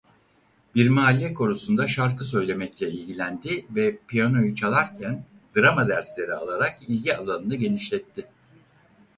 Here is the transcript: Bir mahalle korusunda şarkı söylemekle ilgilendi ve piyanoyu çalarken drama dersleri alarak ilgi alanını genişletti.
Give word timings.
Bir 0.75 0.89
mahalle 0.89 1.33
korusunda 1.33 1.87
şarkı 1.87 2.25
söylemekle 2.25 2.91
ilgilendi 2.91 3.65
ve 3.69 3.97
piyanoyu 4.07 4.55
çalarken 4.55 5.23
drama 5.55 5.87
dersleri 5.87 6.33
alarak 6.33 6.83
ilgi 6.89 7.17
alanını 7.17 7.55
genişletti. 7.55 8.25